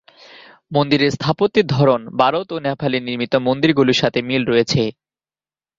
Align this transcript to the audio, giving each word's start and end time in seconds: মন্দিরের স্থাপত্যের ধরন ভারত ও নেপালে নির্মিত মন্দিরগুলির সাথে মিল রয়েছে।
মন্দিরের 0.71 1.11
স্থাপত্যের 1.11 1.65
ধরন 1.75 2.01
ভারত 2.21 2.47
ও 2.51 2.67
নেপালে 2.67 2.97
নির্মিত 2.99 3.33
মন্দিরগুলির 3.47 4.01
সাথে 4.01 4.19
মিল 4.21 4.43
রয়েছে। 4.47 4.81